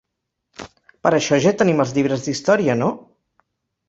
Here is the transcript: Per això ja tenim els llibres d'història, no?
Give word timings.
Per 1.07 1.11
això 1.17 1.37
ja 1.43 1.53
tenim 1.59 1.83
els 1.85 1.93
llibres 1.97 2.23
d'història, 2.29 2.77
no? 2.81 2.89